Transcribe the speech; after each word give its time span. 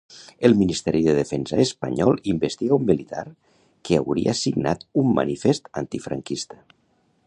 El 0.47 0.55
Ministeri 0.61 1.01
de 1.07 1.13
Defensa 1.17 1.59
espanyol 1.65 2.17
investiga 2.33 2.79
un 2.79 2.89
militar 2.89 3.23
que 3.89 4.01
hauria 4.01 4.37
signat 4.43 4.85
un 5.05 5.17
manifest 5.23 5.75
antifranquista. 5.85 6.65